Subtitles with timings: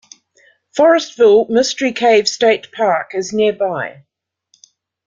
[0.75, 4.03] Forestville Mystery Cave State Park is nearby.